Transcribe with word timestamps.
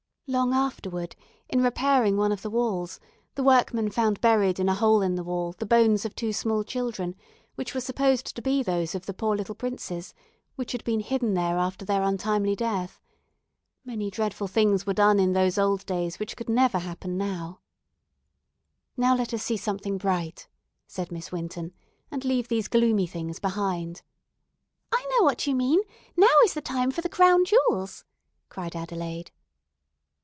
"Long 0.27 0.53
afterward, 0.53 1.13
in 1.49 1.61
repairing 1.61 2.15
one 2.15 2.31
of 2.31 2.41
the 2.41 2.49
walls, 2.49 3.01
the 3.35 3.43
workmen 3.43 3.89
found 3.91 4.21
buried 4.21 4.61
in 4.61 4.69
a 4.69 4.73
hole 4.73 5.01
in 5.01 5.15
the 5.15 5.25
wall 5.25 5.51
the 5.51 5.65
bones 5.65 6.05
of 6.05 6.15
two 6.15 6.31
small 6.31 6.63
children, 6.63 7.17
which 7.55 7.73
were 7.75 7.81
supposed 7.81 8.33
to 8.33 8.41
be 8.41 8.63
those 8.63 8.95
of 8.95 9.05
the 9.07 9.13
poor 9.13 9.35
little 9.35 9.55
princes, 9.55 10.13
which 10.55 10.71
had 10.71 10.85
been 10.85 11.01
hidden 11.01 11.33
there 11.33 11.57
after 11.57 11.83
their 11.83 12.01
untimely 12.01 12.55
death. 12.55 13.01
Many 13.83 14.09
dreadful 14.09 14.47
things 14.47 14.85
were 14.87 14.93
done 14.93 15.19
in 15.19 15.33
those 15.33 15.57
old 15.57 15.85
days 15.85 16.17
which 16.17 16.37
could 16.37 16.47
never 16.47 16.79
happen 16.79 17.17
now." 17.17 17.59
"Now 18.95 19.13
let 19.17 19.33
us 19.33 19.43
see 19.43 19.57
something 19.57 19.97
bright," 19.97 20.47
said 20.87 21.11
Miss 21.11 21.33
Winton, 21.33 21.73
"and 22.09 22.23
leave 22.23 22.47
these 22.47 22.69
gloomy 22.69 23.05
things 23.05 23.41
behind." 23.41 24.01
"I 24.93 25.05
know 25.11 25.25
what 25.25 25.45
you 25.45 25.55
mean; 25.55 25.81
now 26.15 26.37
is 26.45 26.53
the 26.53 26.61
time 26.61 26.89
for 26.89 27.01
the 27.01 27.09
'Crown 27.09 27.43
Jewels,'" 27.43 28.05
cried 28.47 28.77
Adelaide. 28.77 29.29